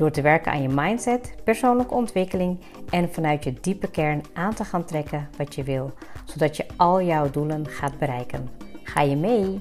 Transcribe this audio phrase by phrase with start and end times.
[0.00, 4.64] Door te werken aan je mindset, persoonlijke ontwikkeling en vanuit je diepe kern aan te
[4.64, 5.92] gaan trekken wat je wil,
[6.24, 8.48] zodat je al jouw doelen gaat bereiken.
[8.82, 9.60] Ga je mee?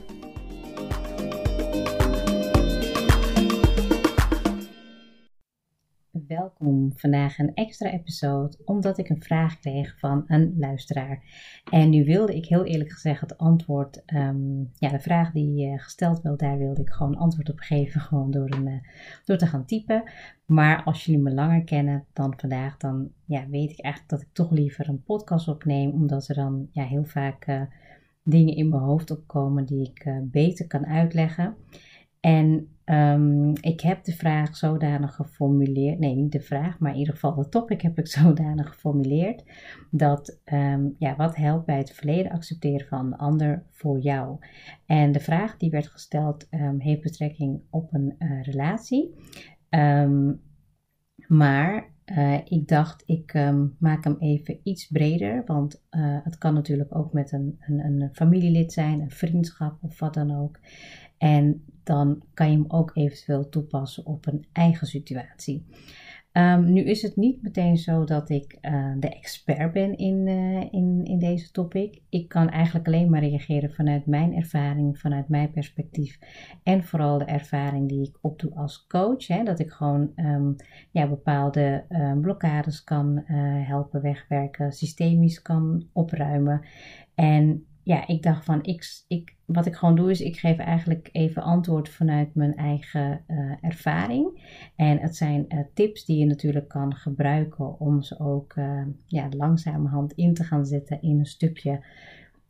[6.60, 6.92] Welkom.
[6.96, 11.24] Vandaag een extra episode omdat ik een vraag kreeg van een luisteraar.
[11.72, 15.80] En nu wilde ik heel eerlijk gezegd het antwoord, um, ja, de vraag die uh,
[15.80, 18.74] gesteld werd, daar wilde ik gewoon antwoord op geven, gewoon door, een, uh,
[19.26, 20.04] door te gaan typen.
[20.46, 24.34] Maar als jullie me langer kennen dan vandaag, dan ja, weet ik eigenlijk dat ik
[24.34, 27.62] toch liever een podcast opneem, omdat er dan ja, heel vaak uh,
[28.24, 31.56] dingen in mijn hoofd opkomen die ik beter kan uitleggen.
[32.20, 37.14] En um, ik heb de vraag zodanig geformuleerd, nee niet de vraag, maar in ieder
[37.14, 39.44] geval de topic heb ik zodanig geformuleerd
[39.92, 44.38] dat um, ja, wat helpt bij het verleden accepteren van een ander voor jou?
[44.86, 49.16] En de vraag die werd gesteld um, heeft betrekking op een uh, relatie.
[51.28, 53.34] maar uh, ik dacht, ik
[53.80, 58.10] maak hem even iets breder, want uh, het kan natuurlijk ook met een, een, een
[58.14, 60.60] familielid zijn, een vriendschap of wat dan ook.
[61.20, 65.66] En dan kan je hem ook eventueel toepassen op een eigen situatie.
[66.34, 70.62] Um, nu is het niet meteen zo dat ik uh, de expert ben in, uh,
[70.72, 72.02] in, in deze topic.
[72.10, 76.20] Ik kan eigenlijk alleen maar reageren vanuit mijn ervaring, vanuit mijn perspectief.
[76.64, 79.28] En vooral de ervaring die ik opdoe als coach.
[79.28, 80.56] Hè, dat ik gewoon um,
[80.92, 83.24] ja, bepaalde uh, blokkades kan
[83.66, 86.66] helpen wegwerken, systemisch kan opruimen.
[87.16, 91.10] En ja, ik dacht van, ik, ik, wat ik gewoon doe is, ik geef eigenlijk
[91.12, 94.42] even antwoord vanuit mijn eigen uh, ervaring.
[94.76, 99.28] En het zijn uh, tips die je natuurlijk kan gebruiken om ze ook uh, ja,
[99.30, 101.86] langzamerhand in te gaan zetten in een stukje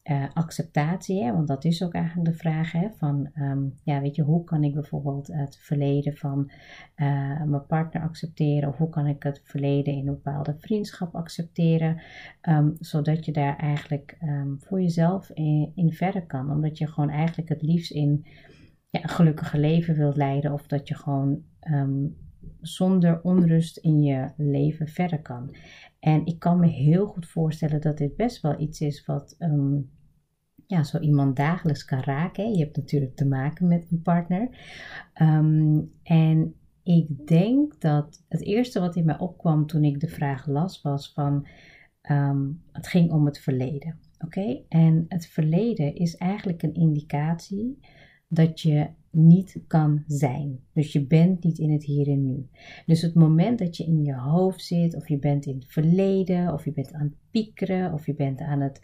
[0.09, 1.33] uh, acceptatie, hè?
[1.33, 4.63] want dat is ook eigenlijk de vraag hè, van, um, ja, weet je, hoe kan
[4.63, 6.51] ik bijvoorbeeld het verleden van
[6.95, 8.69] uh, mijn partner accepteren?
[8.69, 12.01] Of hoe kan ik het verleden in een bepaalde vriendschap accepteren,
[12.49, 17.49] um, zodat je daar eigenlijk um, voor jezelf in, verder kan, omdat je gewoon eigenlijk
[17.49, 18.25] het liefst in
[18.89, 20.53] ja, een gelukkige leven wilt leiden.
[20.53, 21.43] Of dat je gewoon
[22.61, 25.55] zonder onrust in je leven verder kan.
[25.99, 29.35] En ik kan me heel goed voorstellen dat dit best wel iets is wat
[30.69, 32.51] ja, zo iemand dagelijks kan raken.
[32.51, 34.49] Je hebt natuurlijk te maken met een partner.
[35.21, 40.47] Um, en ik denk dat het eerste wat in mij opkwam toen ik de vraag
[40.47, 41.47] las was van
[42.11, 43.99] um, het ging om het verleden.
[44.19, 47.79] Oké, en het verleden is eigenlijk een indicatie
[48.27, 50.59] dat je niet kan zijn.
[50.73, 52.47] Dus je bent niet in het hier en nu.
[52.85, 56.53] Dus het moment dat je in je hoofd zit, of je bent in het verleden,
[56.53, 58.81] of je bent aan het piekeren, of je bent aan het,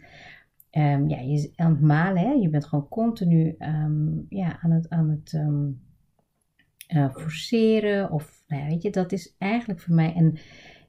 [0.76, 2.30] um, ja, je, aan het malen, hè?
[2.30, 5.80] je bent gewoon continu um, ja, aan het, aan het um,
[6.94, 10.38] uh, forceren, of nou ja, weet je, dat is eigenlijk voor mij een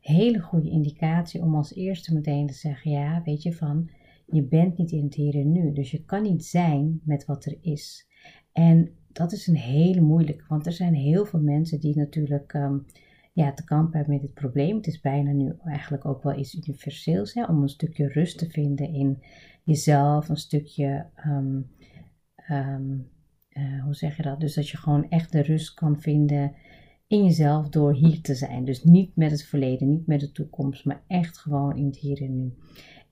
[0.01, 3.89] hele goede indicatie om als eerste meteen te zeggen, ja, weet je, van
[4.25, 5.73] je bent niet in het hier en nu.
[5.73, 8.07] Dus je kan niet zijn met wat er is.
[8.51, 12.53] En dat is een hele moeilijke, want er zijn heel veel mensen die natuurlijk
[13.37, 14.75] ja, te kampen met dit probleem.
[14.75, 18.49] Het is bijna nu eigenlijk ook wel iets universeels, hè, om een stukje rust te
[18.49, 19.23] vinden in
[19.63, 21.67] jezelf, een stukje, um,
[22.49, 23.09] um,
[23.49, 24.39] uh, hoe zeg je dat?
[24.39, 26.53] Dus dat je gewoon echt de rust kan vinden
[27.07, 28.65] in jezelf door hier te zijn.
[28.65, 32.21] Dus niet met het verleden, niet met de toekomst, maar echt gewoon in het hier
[32.21, 32.53] en nu.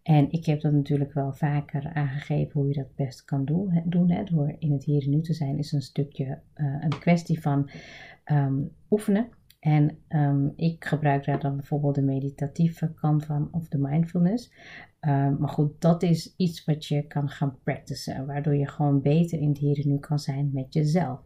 [0.04, 3.82] En ik heb dat natuurlijk wel vaker aangegeven hoe je dat best kan doen.
[3.86, 7.00] doen hè, door in het hier en nu te zijn is een stukje uh, een
[7.00, 7.70] kwestie van
[8.32, 9.30] um, oefenen.
[9.66, 14.54] En um, ik gebruik daar dan bijvoorbeeld de meditatieve kant van of de mindfulness.
[15.02, 19.40] Um, maar goed, dat is iets wat je kan gaan practicen, waardoor je gewoon beter
[19.40, 21.20] in het hier en nu kan zijn met jezelf.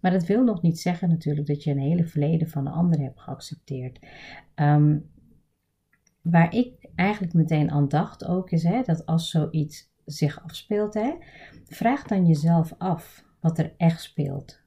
[0.00, 3.00] Maar dat wil nog niet zeggen natuurlijk dat je een hele verleden van de ander
[3.00, 4.06] hebt geaccepteerd.
[4.54, 5.10] Um,
[6.22, 11.14] waar ik eigenlijk meteen aan dacht ook is hè, dat als zoiets zich afspeelt, hè,
[11.64, 14.60] vraag dan jezelf af wat er echt speelt.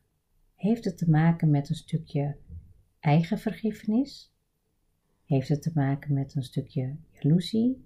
[0.56, 2.38] Heeft het te maken met een stukje
[3.04, 4.34] eigen vergiffenis?
[5.26, 7.86] Heeft het te maken met een stukje jaloezie?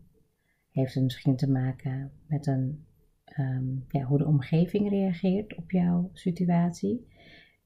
[0.71, 2.85] Heeft het misschien te maken met een,
[3.39, 7.07] um, ja, hoe de omgeving reageert op jouw situatie?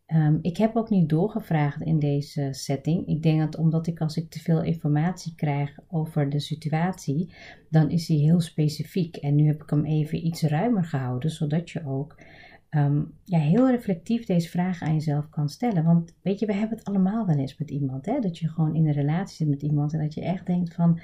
[0.06, 3.08] ehm, ik heb ook niet doorgevraagd in deze setting.
[3.08, 7.34] Ik denk dat omdat ik als ik te veel informatie krijg over de situatie,
[7.70, 9.16] dan is die heel specifiek.
[9.16, 12.16] En nu heb ik hem even iets ruimer gehouden, zodat je ook
[12.72, 15.84] Ehm, ja, heel reflectief deze vraag aan jezelf kan stellen.
[15.84, 18.06] Want weet je, we hebben het allemaal wel eens met iemand.
[18.06, 18.20] Hè?
[18.20, 21.00] Dat je gewoon in een relatie zit met iemand en dat je echt denkt van...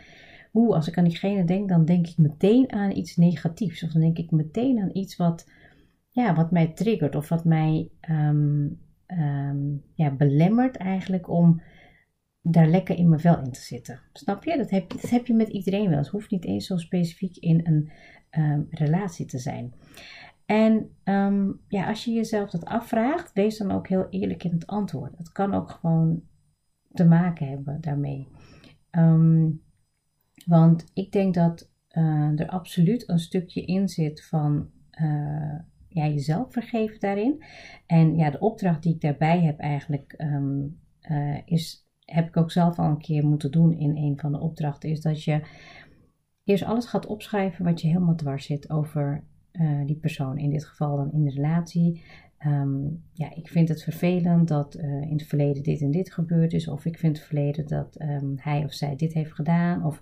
[0.53, 3.83] Oeh, als ik aan diegene denk, dan denk ik meteen aan iets negatiefs.
[3.83, 5.49] Of dan denk ik meteen aan iets wat,
[6.09, 7.15] ja, wat mij triggert.
[7.15, 8.67] Of wat mij ehm,
[9.05, 11.61] ehm, ja, belemmert eigenlijk om
[12.41, 13.99] daar lekker in mijn vel in te zitten.
[14.13, 14.57] Snap je?
[14.57, 15.97] Dat heb, dat heb je met iedereen wel.
[15.97, 17.91] Het hoeft niet eens zo specifiek in een
[18.69, 19.73] relatie te zijn.
[20.47, 24.67] En ehm, ja, als je jezelf dat afvraagt, wees dan ook heel eerlijk in het
[24.67, 25.17] antwoord.
[25.17, 26.21] Het kan ook gewoon
[26.91, 28.27] te maken hebben daarmee.
[28.89, 29.49] Ehm,
[30.45, 34.69] want ik denk dat uh, er absoluut een stukje in zit van
[35.01, 37.43] uh, ja, jezelf vergeven daarin.
[37.85, 40.79] En ja, de opdracht die ik daarbij heb eigenlijk, um,
[41.09, 44.39] uh, is, heb ik ook zelf al een keer moeten doen in een van de
[44.39, 45.41] opdrachten, is dat je
[46.43, 49.23] eerst alles gaat opschrijven wat je helemaal dwars zit over
[49.59, 52.01] uh, die persoon, in dit geval dan in de relatie.
[52.45, 56.53] Um, ja, ik vind het vervelend dat uh, in het verleden dit en dit gebeurd
[56.53, 59.85] is, of ik vind het verleden dat um, hij of zij dit heeft gedaan.
[59.85, 60.01] Of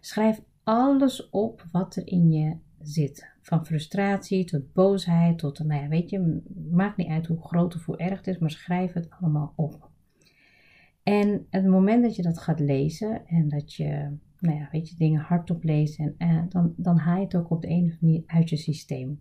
[0.00, 3.34] schrijf alles op wat er in je zit.
[3.40, 7.84] Van frustratie tot boosheid tot, nou ja, weet je, maakt niet uit hoe groot of
[7.84, 9.90] hoe erg het is, maar schrijf het allemaal op.
[11.02, 14.96] En het moment dat je dat gaat lezen en dat je nou ja, weet je,
[14.96, 16.14] dingen hardop lezen.
[16.18, 18.50] En uh, dan, dan haal je het ook op de een of andere manier uit
[18.50, 19.20] je systeem.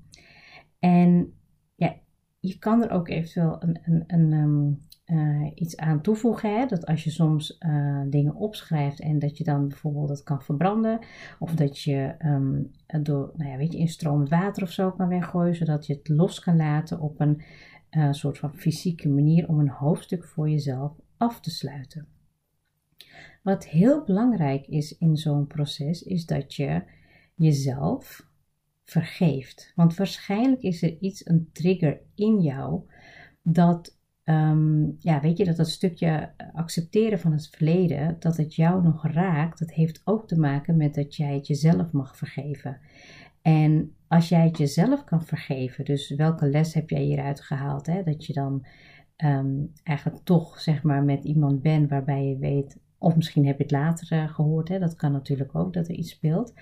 [0.80, 1.34] En
[1.76, 1.96] ja,
[2.40, 6.60] je kan er ook eventueel een, een, een, um, uh, iets aan toevoegen.
[6.60, 6.66] Hè?
[6.66, 11.00] Dat als je soms uh, dingen opschrijft en dat je dan bijvoorbeeld dat kan verbranden.
[11.40, 12.72] Of dat je um,
[13.02, 15.56] door, nou ja, weet je, in stromend water of zo kan weggooien.
[15.56, 17.42] Zodat je het los kan laten op een
[18.12, 22.15] soort van fysieke manier om een hoofdstuk voor jezelf af te sluiten.
[23.44, 26.84] Wat heel belangrijk is in zo'n proces, is dat je
[27.36, 28.28] jezelf
[28.84, 29.72] vergeeft.
[29.76, 32.82] Want waarschijnlijk is er iets, een trigger in jou,
[33.42, 38.84] dat, um, ja, weet je, dat dat stukje accepteren van het verleden, dat het jou
[38.84, 42.80] nog raakt, dat heeft ook te maken met dat jij het jezelf mag vergeven.
[43.42, 47.86] En als jij het jezelf kan vergeven, dus welke les heb jij hieruit gehaald?
[47.86, 48.04] Hè?
[48.04, 48.66] Dat je dan
[49.18, 53.64] um, eigenlijk toch zeg maar met iemand bent waarbij je weet, of misschien heb je
[53.64, 56.54] het later uh, gehoord, hè, dat kan natuurlijk ook dat er iets speelt.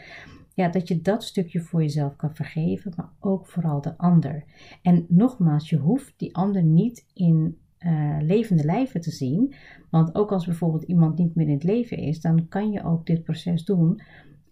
[0.54, 4.44] Ja, dat je dat stukje voor jezelf kan vergeven, maar ook vooral de ander.
[4.82, 9.54] En nogmaals, je hoeft die ander niet in uh, levende lijven te zien.
[9.90, 13.06] Want ook als bijvoorbeeld iemand niet meer in het leven is, dan kan je ook
[13.06, 14.02] dit proces doen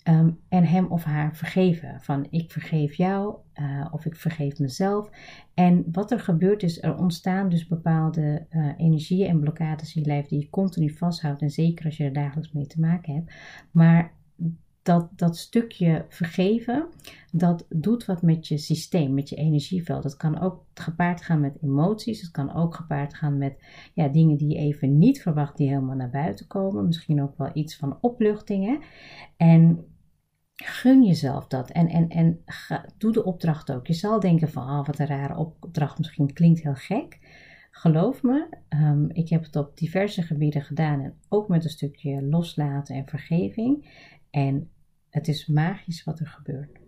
[0.10, 2.02] Um, en hem of haar vergeven.
[2.02, 5.10] Van ik vergeef jou uh, of ik vergeef mezelf.
[5.54, 10.08] En wat er gebeurt is, er ontstaan dus bepaalde uh, energieën en blokkades in je
[10.08, 11.42] lijf die je continu vasthoudt.
[11.42, 13.34] En zeker als je er dagelijks mee te maken hebt.
[13.72, 14.14] Maar
[14.82, 16.88] dat, dat stukje vergeven,
[17.32, 20.04] dat doet wat met je systeem, met je energieveld.
[20.04, 22.22] Dat kan ook gepaard gaan met emoties.
[22.22, 23.64] Het kan ook gepaard gaan met
[23.94, 26.86] ja, dingen die je even niet verwacht, die helemaal naar buiten komen.
[26.86, 28.80] Misschien ook wel iets van opluchtingen.
[29.38, 29.86] En
[30.64, 33.88] gun jezelf dat en, en, en ga, doe de opdracht ook.
[33.88, 37.20] Je zal denken van, ah, wat een rare opdracht, misschien klinkt heel gek.
[37.72, 42.24] Geloof me, um, ik heb het op diverse gebieden gedaan en ook met een stukje
[42.24, 43.90] loslaten en vergeving.
[44.30, 44.70] En
[45.10, 46.80] het is magisch wat er gebeurt.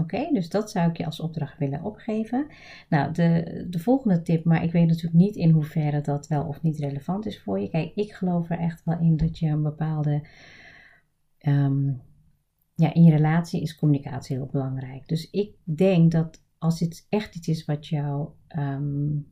[0.00, 2.46] Oké, dus dat zou ik je als opdracht willen opgeven.
[2.88, 6.62] Nou, de, de volgende tip, maar ik weet natuurlijk niet in hoeverre dat wel of
[6.62, 7.68] niet relevant is voor je.
[7.68, 10.26] Kijk, ik geloof er echt wel in dat je een bepaalde
[11.46, 12.00] um,
[12.78, 15.08] ja, in je relatie is communicatie heel belangrijk.
[15.08, 19.26] Dus ik denk dat als dit echt iets is wat jou um,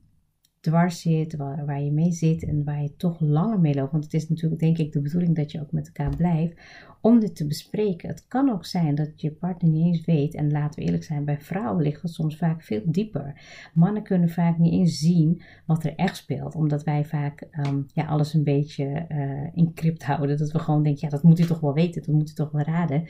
[0.67, 3.93] dwars zit, waar, waar, je mee zit en waar je toch langer mee loopt.
[3.93, 6.59] Want het is natuurlijk, denk ik, de bedoeling dat je ook met elkaar blijft
[7.01, 8.09] om dit te bespreken.
[8.09, 11.25] Het kan ook zijn dat je partner niet eens weet, en laten we eerlijk zijn,
[11.25, 13.41] bij vrouwen ligt het soms vaak veel dieper.
[13.75, 18.07] Mannen kunnen vaak niet eens zien wat er echt speelt, omdat wij vaak um, ja,
[18.07, 20.39] alles een beetje uh, in crypt houden.
[20.39, 22.51] Dat we gewoon denken, ja, dat moet u toch wel weten, dat moet u toch
[22.51, 23.07] wel raden.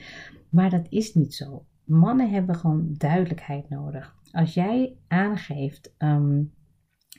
[0.49, 1.65] Maar dat is niet zo.
[1.85, 4.15] Mannen hebben gewoon duidelijkheid nodig.
[4.33, 6.53] Als jij aangeeft um,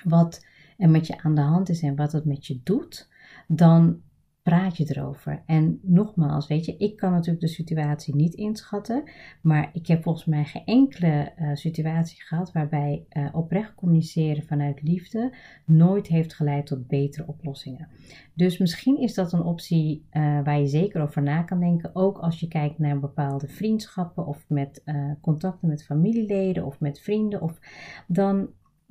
[0.04, 0.46] wat
[0.78, 3.10] er met je aan de hand is en wat het met je doet,
[3.48, 4.02] dan
[4.42, 5.44] praat je erover.
[5.46, 9.04] En nogmaals, weet je, ik kan natuurlijk de situatie niet inschatten,
[9.42, 14.82] maar ik heb volgens mij geen enkele uh, situatie gehad waarbij uh, oprecht communiceren vanuit
[14.82, 15.34] liefde
[15.66, 17.88] nooit heeft geleid tot betere oplossingen.
[18.34, 22.18] Dus misschien is dat een optie uh, waar je zeker over na kan denken, ook
[22.18, 24.84] als je kijkt naar bepaalde vriendschappen of met
[25.22, 27.60] contacten met familieleden of met vrienden, of
[28.08, 28.50] dan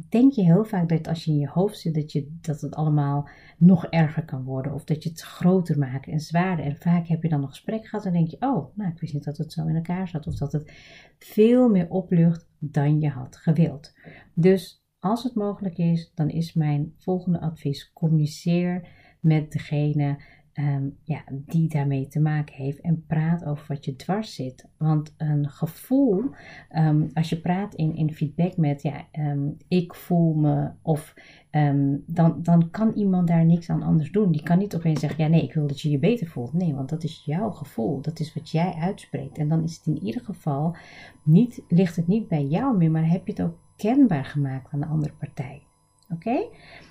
[0.09, 2.75] denk je heel vaak dat als je in je hoofd zit, dat, je, dat het
[2.75, 4.75] allemaal nog erger kan worden.
[4.75, 6.65] Of dat je het groter maakt en zwaarder.
[6.65, 9.15] En vaak heb je dan een gesprek gehad en denk je, oh, nou, ik wist
[9.15, 10.26] niet dat het zo in elkaar zat.
[10.26, 10.73] Of dat het
[11.19, 13.93] veel meer oplucht dan je had gewild.
[14.35, 18.88] Dus als het mogelijk is, dan is mijn volgende advies: communiceer
[19.21, 20.21] met degene
[20.58, 24.68] um, ja, die daarmee te maken heeft en praat over wat je dwars zit.
[24.76, 26.25] Want een gevoel,
[26.76, 31.14] um, als je praat in, in feedback met ja, um, ik voel me of
[32.06, 34.32] dan, dan kan iemand daar niks aan anders doen.
[34.32, 36.52] Die kan niet opeens zeggen, ja nee, ik wil dat je je beter voelt.
[36.52, 38.00] Nee, want dat is jouw gevoel.
[38.00, 39.38] Dat is wat jij uitspreekt.
[39.38, 40.76] En dan is het in ieder geval
[41.22, 44.80] niet, ligt het niet bij jou meer, maar heb je het ook kenbaar gemaakt aan
[44.80, 45.62] de andere partij.
[46.10, 46.46] Oké?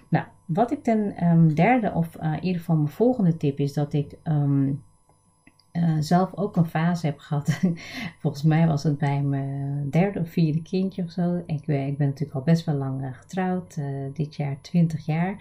[0.10, 3.74] Nou, wat ik ten um, derde, of uh, in ieder geval mijn volgende tip is
[3.74, 4.84] dat ik um,
[5.76, 7.60] uh, zelf ook een fase heb gehad.
[8.22, 11.44] Volgens mij was het bij mijn derde of vierde kindje of zo.
[11.46, 15.38] Ik, eh, ik ben natuurlijk al best wel lang getrouwd, uh, dit jaar 20 jaar.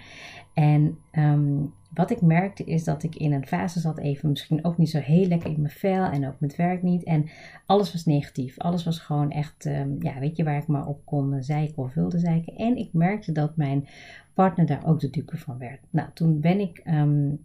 [0.54, 4.78] En um, wat ik merkte is dat ik in een fase zat, even misschien ook
[4.78, 7.04] niet zo heel lekker in mijn vel en ook met werk niet.
[7.04, 7.28] En
[7.66, 8.58] alles was negatief.
[8.58, 11.94] Alles was gewoon echt, um, ja, weet je waar ik maar op kon zeiken of
[11.94, 12.56] wilde zeiken.
[12.56, 13.88] En ik merkte dat mijn
[14.34, 15.80] partner daar ook de dupe van werd.
[15.90, 17.40] Nou, toen ben ik, um,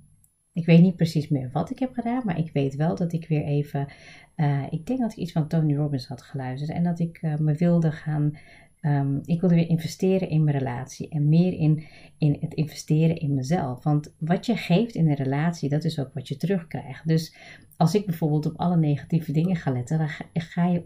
[0.53, 3.27] ik weet niet precies meer wat ik heb gedaan, maar ik weet wel dat ik
[3.27, 3.87] weer even,
[4.35, 7.35] uh, ik denk dat ik iets van Tony Robbins had geluisterd en dat ik uh,
[7.35, 8.37] me wilde gaan
[8.81, 11.83] Um, ik wilde weer investeren in mijn relatie en meer in,
[12.17, 13.83] in het investeren in mezelf.
[13.83, 17.07] Want wat je geeft in een relatie, dat is ook wat je terugkrijgt.
[17.07, 17.35] Dus
[17.77, 20.83] als ik bijvoorbeeld op alle negatieve dingen ga letten, dan ga, je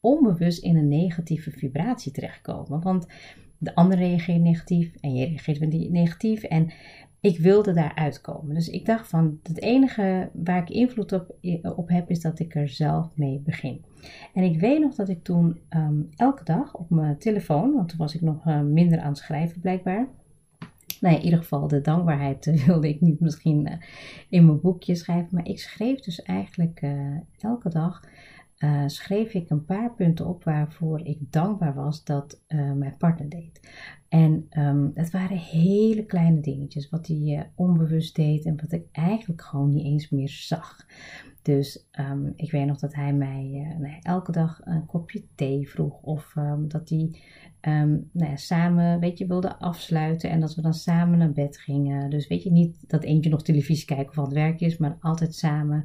[0.00, 2.82] onbewust in een negatieve vibratie terechtkomen.
[2.82, 3.06] Want
[3.58, 6.42] de ander reageert negatief en je reageert negatief.
[6.42, 6.72] En
[7.20, 8.54] ik wilde daar uitkomen.
[8.54, 11.34] Dus ik dacht van het enige waar ik invloed op,
[11.76, 13.84] op heb is dat ik er zelf mee begin.
[14.34, 17.98] En ik weet nog dat ik toen ehm, elke dag op mijn telefoon, want toen
[17.98, 20.08] was ik nog uh, minder aan het schrijven blijkbaar.
[21.00, 23.72] Nou in ieder geval de dankbaarheid uh, wilde ik niet misschien uh,
[24.28, 25.28] in mijn boekje schrijven.
[25.30, 26.82] Maar ik schreef dus eigenlijk
[27.38, 28.00] elke dag
[28.58, 33.28] uh, schreef ik een paar punten op waarvoor ik dankbaar was dat uh, mijn partner
[33.28, 33.60] deed.
[34.08, 38.86] En um, het waren hele kleine dingetjes wat hij uh, onbewust deed en wat ik
[38.92, 40.86] eigenlijk gewoon niet eens meer zag.
[41.42, 46.02] Dus um, ik weet nog dat hij mij nou, elke dag een kopje thee vroeg
[46.02, 47.10] of um, dat hij
[48.12, 52.10] nou ja, samen, weet je, wilde afsluiten en dat we dan samen naar bed gingen.
[52.10, 54.96] Dus weet je, niet dat eentje nog televisie kijken of aan het werk is, maar
[55.00, 55.84] altijd samen.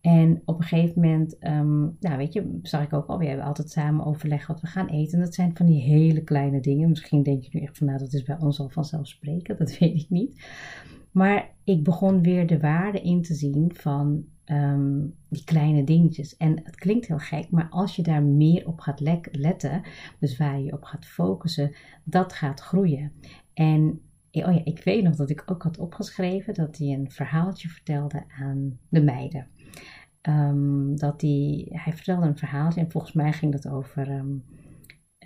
[0.00, 3.46] En op een gegeven moment, um, nou weet je, zag ik ook al, we hebben
[3.46, 5.18] altijd samen overleggen wat we gaan eten.
[5.18, 6.88] Dat zijn van die hele kleine dingen.
[6.88, 10.00] Misschien denk je nu echt van, nou dat is bij ons al vanzelfsprekend, dat weet
[10.00, 10.42] ik niet.
[11.10, 16.36] Maar ik begon weer de waarde in te zien van um, die kleine dingetjes.
[16.36, 19.00] En het klinkt heel gek, maar als je daar meer op gaat
[19.32, 19.82] letten,
[20.18, 21.74] dus waar je op gaat focussen,
[22.04, 23.12] dat gaat groeien.
[23.54, 24.00] En
[24.32, 28.24] oh ja, ik weet nog dat ik ook had opgeschreven dat hij een verhaaltje vertelde
[28.38, 29.46] aan de meiden.
[30.22, 34.44] Um, dat die, hij vertelde een verhaaltje en volgens mij ging dat over, um,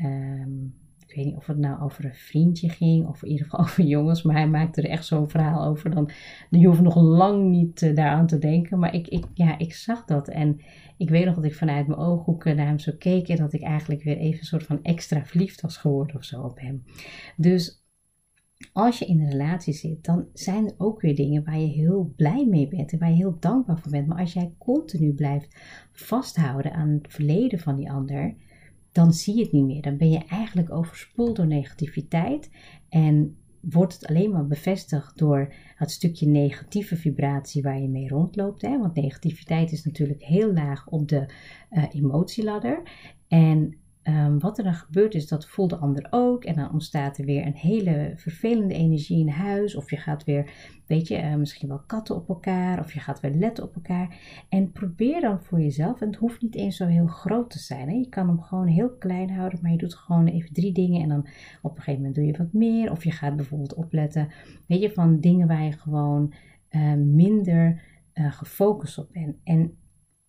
[0.03, 0.75] um,
[1.07, 3.85] ik weet niet of het nou over een vriendje ging of in ieder geval over
[3.85, 5.91] jongens, maar hij maakte er echt zo'n verhaal over.
[5.91, 6.11] Dan,
[6.51, 10.05] je hoeft nog lang niet uh, daaraan te denken, maar ik, ik, ja, ik zag
[10.05, 10.61] dat en
[10.97, 13.63] ik weet nog dat ik vanuit mijn ooghoeken naar hem zo keek en dat ik
[13.63, 16.85] eigenlijk weer even een soort van extra verliefd was geworden of zo op hem.
[17.37, 17.82] Dus
[18.73, 22.13] als je in een relatie zit, dan zijn er ook weer dingen waar je heel
[22.17, 24.07] blij mee bent en waar je heel dankbaar voor bent.
[24.07, 25.57] Maar als jij continu blijft
[25.93, 28.35] vasthouden aan het verleden van die ander,
[28.93, 29.83] dan zie je het niet meer.
[29.83, 32.51] Dan ben je eigenlijk overspoeld door negativiteit
[32.89, 38.63] en wordt het alleen maar bevestigd door het stukje negatieve vibratie waar je mee rondloopt.
[38.63, 38.79] Hè?
[38.79, 41.27] Want negativiteit is natuurlijk heel laag op de
[41.71, 42.83] uh, emotieladder.
[43.29, 46.45] En Um, wat er dan gebeurt is, dat voelt de ander ook.
[46.45, 49.75] En dan ontstaat er weer een hele vervelende energie in huis.
[49.75, 50.51] Of je gaat weer,
[50.87, 52.79] weet je, uh, misschien wel katten op elkaar.
[52.79, 54.17] Of je gaat weer letten op elkaar.
[54.49, 57.89] En probeer dan voor jezelf, en het hoeft niet eens zo heel groot te zijn.
[57.89, 57.95] Hè?
[57.95, 61.03] Je kan hem gewoon heel klein houden, maar je doet gewoon even drie dingen.
[61.03, 61.27] En dan
[61.63, 62.91] op een gegeven moment doe je wat meer.
[62.91, 64.29] Of je gaat bijvoorbeeld opletten,
[64.67, 66.33] weet je, van dingen waar je gewoon
[66.71, 67.83] uh, minder
[68.15, 69.37] uh, gefocust op bent.
[69.45, 69.77] En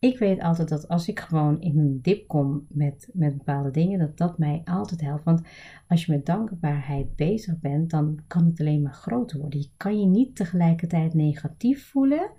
[0.04, 4.00] ik weet altijd dat als ik gewoon in een dip kom met, met bepaalde dingen,
[4.00, 5.24] dat dat mij altijd helpt.
[5.24, 5.42] Want
[5.88, 9.60] als je met dankbaarheid bezig bent, dan kan het alleen maar groter worden.
[9.60, 12.32] Je kan je niet tegelijkertijd negatief voelen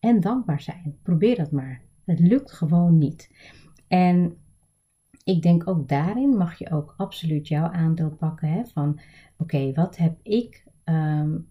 [0.00, 0.98] en dankbaar zijn.
[1.02, 1.82] Probeer dat maar.
[2.04, 3.34] Het lukt gewoon niet.
[3.88, 4.36] En
[5.24, 8.48] ik denk ook daarin mag je ook absoluut jouw aandeel pakken.
[8.48, 9.00] Hè, van
[9.36, 11.48] oké, wat heb ik um,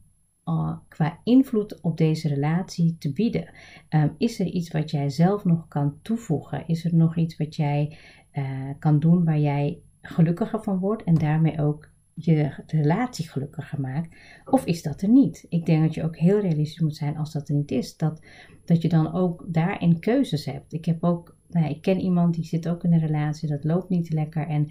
[0.88, 3.50] qua invloed op deze relatie te bieden?
[3.90, 6.68] Um, is er iets wat jij zelf nog kan toevoegen?
[6.68, 7.98] Is er nog iets wat jij
[8.34, 8.44] uh,
[8.80, 14.16] kan doen waar jij gelukkiger van wordt en daarmee ook je relatie gelukkiger maakt?
[14.46, 15.46] Of is dat er niet?
[15.50, 17.98] Ik denk dat je ook heel realistisch moet zijn als dat er niet is.
[17.98, 18.26] Dat,
[18.66, 20.74] dat je dan ook daarin keuzes hebt.
[20.74, 23.90] Ik heb ook, nou, ik ken iemand die zit ook in een relatie, dat loopt
[23.90, 24.48] niet lekker.
[24.48, 24.68] En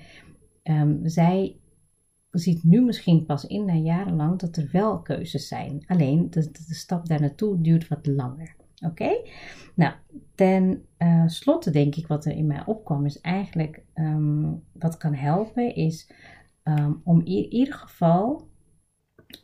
[0.62, 1.56] um, zij
[2.38, 5.84] ziet nu misschien pas in na jarenlang dat er wel keuzes zijn.
[5.86, 8.54] Alleen de, de stap daar naartoe duurt wat langer.
[8.84, 9.20] Oké?
[9.74, 9.94] Nou,
[10.34, 15.14] ten uh, slotte denk ik wat er in mij opkwam is eigenlijk um, wat kan
[15.14, 16.10] helpen is
[16.64, 18.48] um, om in ieder geval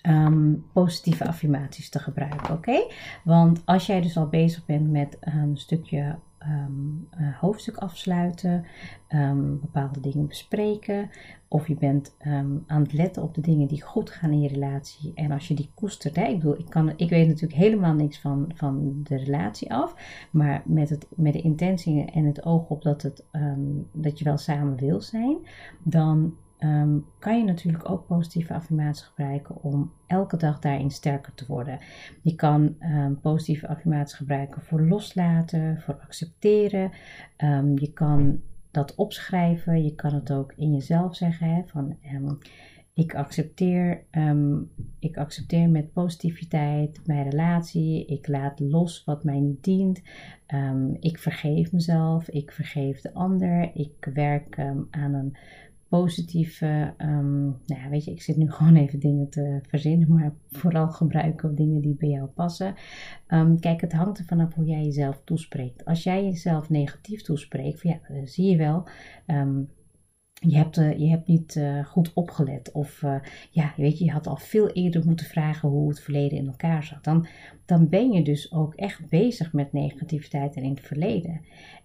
[0.09, 2.55] um, positieve affirmaties te gebruiken.
[2.55, 2.87] Oké?
[3.25, 6.19] Want als jij dus al bezig bent met een stukje
[6.49, 8.65] um, uh, hoofdstuk afsluiten,
[9.09, 11.11] um, bepaalde dingen bespreken,
[11.49, 14.49] of je bent um, aan het letten op de dingen die goed gaan in je
[14.49, 15.13] relatie.
[15.15, 18.21] En als je die koestert, hè, ik bedoel, ik, kan, ik weet natuurlijk helemaal niks
[18.21, 19.95] van, van de relatie af,
[20.31, 23.25] maar met, het, met de intentie en het oog op dat, het,
[23.93, 25.37] dat je wel samen wil zijn,
[25.83, 31.47] dan Ehm, kan je natuurlijk ook positieve affirmaties gebruiken om elke dag daarin sterker te
[31.47, 31.79] worden.
[32.23, 36.91] Je kan um, positieve affirmaties gebruiken voor loslaten, voor accepteren.
[37.37, 38.41] Um, je kan
[38.71, 39.85] dat opschrijven.
[39.85, 41.55] Je kan het ook in jezelf zeggen.
[41.55, 41.97] Hè, van,
[42.95, 44.05] ik accepteer,
[44.99, 48.07] ik accepteer met positiviteit mijn relatie.
[48.07, 50.03] Ik laat los wat mij niet dient.
[51.01, 52.29] ik vergeef mezelf.
[52.29, 53.71] Ik vergeef de ander.
[53.75, 54.59] Ik werk
[54.91, 55.37] aan een
[55.99, 60.35] positieve, um, nou ja, weet je, ik zit nu gewoon even dingen te verzinnen, maar
[60.51, 62.75] vooral gebruiken dingen die bij jou passen.
[63.29, 65.85] Um, kijk, het hangt er vanaf hoe jij jezelf toespreekt.
[65.85, 68.89] Als jij jezelf negatief toespreekt, ja, dan zie je wel.
[69.27, 69.69] Um,
[70.33, 72.73] je hebt, uh, je hebt niet uh, goed opgelet.
[72.73, 73.17] Of uh,
[73.51, 76.85] ja, weet je, je had al veel eerder moeten vragen hoe het verleden in elkaar
[76.85, 77.05] zat.
[77.05, 77.27] Dan,
[77.65, 81.41] dan ben je dus ook echt bezig met negativiteit en in het verleden.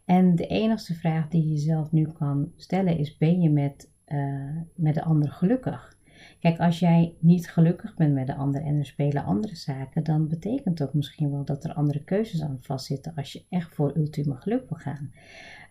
[0.06, 4.58] En de enige vraag die je jezelf nu kan stellen is: ben je met uh,
[4.76, 5.96] met de ander gelukkig.
[6.40, 10.28] Kijk, als jij niet gelukkig bent met de ander en er spelen andere zaken, dan
[10.28, 14.36] betekent dat misschien wel dat er andere keuzes aan vastzitten als je echt voor ultieme
[14.36, 15.12] geluk wil gaan.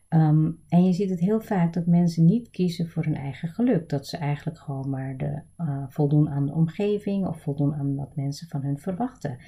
[0.08, 3.88] Um, en je ziet het heel vaak dat mensen niet kiezen voor hun eigen geluk.
[3.88, 8.16] Dat ze eigenlijk gewoon maar de, uh, voldoen aan de omgeving of voldoen aan wat
[8.16, 9.38] mensen van hun verwachten.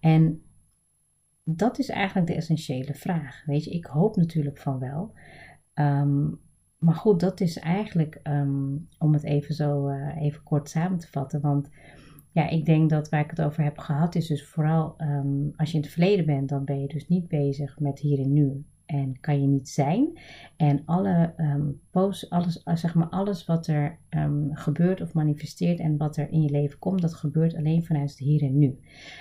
[0.00, 0.42] En
[1.44, 3.42] dat is eigenlijk de essentiële vraag.
[3.44, 5.12] Weet je, ik hoop natuurlijk van wel.
[5.74, 6.40] Um,
[6.80, 11.08] maar goed, dat is eigenlijk, ehm, om het even zo uh, even kort samen te
[11.10, 11.40] vatten.
[11.40, 11.70] Want
[12.32, 15.70] ja, ik denk dat waar ik het over heb gehad, is dus vooral um, als
[15.70, 18.64] je in het verleden bent, dan ben je dus niet bezig met hier en nu.
[18.86, 20.18] En kan je niet zijn.
[20.56, 21.34] En alle
[21.90, 23.98] post, alles, eh, zeg maar alles wat er
[24.50, 28.18] gebeurt of manifesteert en wat er in je leven komt, dat gebeurt alleen vanuit het
[28.18, 28.78] hier en nu.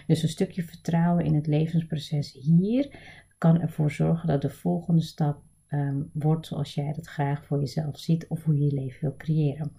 [0.07, 2.97] Dus een stukje vertrouwen in het levensproces hier
[3.37, 7.99] kan ervoor zorgen dat de volgende stap um, wordt zoals jij dat graag voor jezelf
[7.99, 9.71] ziet of hoe je je leven wil creëren.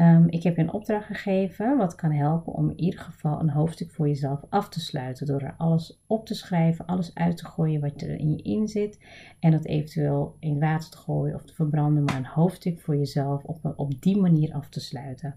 [0.00, 3.50] Um, ik heb je een opdracht gegeven wat kan helpen om in ieder geval een
[3.50, 5.26] hoofdstuk voor jezelf af te sluiten.
[5.26, 8.68] Door er alles op te schrijven, alles uit te gooien wat er in je in
[8.68, 8.98] zit.
[9.40, 13.44] En dat eventueel in water te gooien of te verbranden, maar een hoofdstuk voor jezelf
[13.44, 15.34] op, op die manier af te sluiten.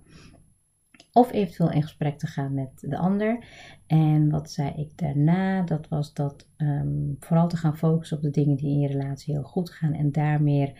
[1.13, 3.45] Of eventueel in gesprek te gaan met de ander.
[3.87, 5.61] En wat zei ik daarna?
[5.61, 9.33] Dat was dat um, vooral te gaan focussen op de dingen die in je relatie
[9.33, 9.93] heel goed gaan.
[9.93, 10.73] En daar meer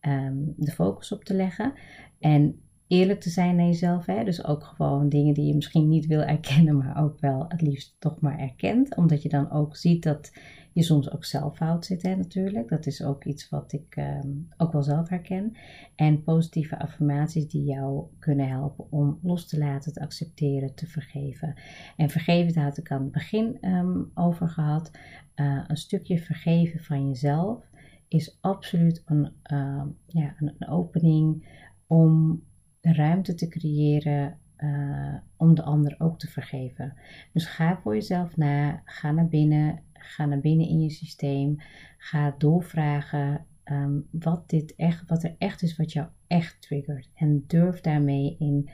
[0.00, 1.72] um, de focus op te leggen.
[2.18, 4.06] En eerlijk te zijn naar jezelf.
[4.06, 4.24] Hè?
[4.24, 7.96] Dus ook gewoon dingen die je misschien niet wil erkennen, maar ook wel het liefst
[7.98, 8.96] toch maar erkent.
[8.96, 10.32] Omdat je dan ook ziet dat
[10.72, 12.68] je soms ook zelf fout zit, hè, natuurlijk.
[12.68, 15.52] Dat is ook iets wat ik ehm, ook wel zelf herken.
[15.94, 21.54] En positieve affirmaties die jou kunnen helpen om los te laten, te accepteren, te vergeven.
[21.96, 24.90] En vergeven, daar had ik aan het begin um, over gehad.
[25.36, 27.68] Uh, een stukje vergeven van jezelf
[28.08, 31.48] is absoluut een, uh, ja, een opening
[31.86, 32.42] om
[32.80, 36.94] ruimte te creëren uh, om de ander ook te vergeven.
[37.32, 41.56] Dus ga voor jezelf na, ga naar binnen, ga naar binnen in je systeem,
[41.98, 47.10] ga doorvragen um, wat, dit echt, wat er echt is wat jou echt triggert.
[47.14, 48.70] En durf daarmee in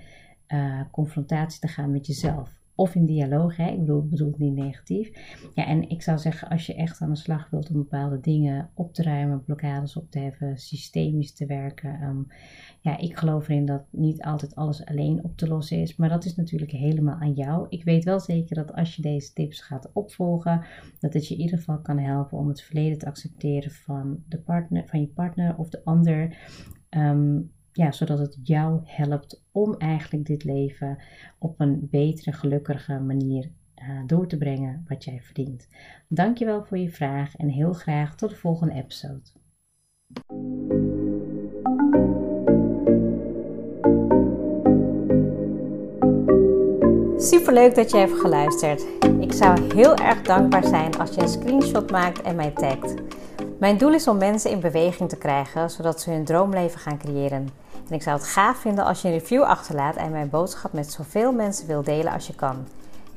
[0.48, 3.56] uh, confrontatie te gaan met jezelf of in dialoog.
[3.56, 3.70] Hè?
[3.70, 5.10] Ik bedoel, bedoel het niet negatief.
[5.54, 8.70] Ja, en ik zou zeggen, als je echt aan de slag wilt om bepaalde dingen
[8.74, 12.02] op te ruimen, blokkades op te heffen, systemisch te werken.
[12.02, 12.26] Um,
[12.80, 15.96] ja, ik geloof erin dat niet altijd alles alleen op te lossen is.
[15.96, 17.66] Maar dat is natuurlijk helemaal aan jou.
[17.68, 20.64] Ik weet wel zeker dat als je deze tips gaat opvolgen,
[21.00, 24.38] dat het je in ieder geval kan helpen om het verleden te accepteren van, de
[24.38, 26.36] partner, van je partner of de ander.
[26.90, 30.98] Um, ja, zodat het jou helpt om eigenlijk dit leven
[31.38, 33.50] op een betere, gelukkige manier
[33.82, 35.68] uh, door te brengen wat jij verdient.
[36.08, 39.22] Dankjewel voor je vraag en heel graag tot de volgende episode.
[47.16, 48.86] Super leuk dat je hebt geluisterd.
[49.20, 52.94] Ik zou heel erg dankbaar zijn als je een screenshot maakt en mij tagt.
[53.58, 57.65] Mijn doel is om mensen in beweging te krijgen, zodat ze hun droomleven gaan creëren.
[57.88, 60.92] En ik zou het gaaf vinden als je een review achterlaat en mijn boodschap met
[60.92, 62.66] zoveel mensen wil delen als je kan.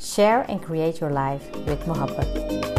[0.01, 2.78] Share and create your life with Mohabbat.